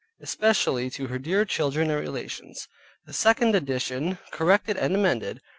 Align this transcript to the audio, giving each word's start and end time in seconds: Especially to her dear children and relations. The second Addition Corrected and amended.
Especially 0.19 0.89
to 0.89 1.05
her 1.09 1.19
dear 1.19 1.45
children 1.45 1.91
and 1.91 1.99
relations. 1.99 2.67
The 3.05 3.13
second 3.13 3.53
Addition 3.53 4.17
Corrected 4.31 4.75
and 4.75 4.95
amended. 4.95 5.41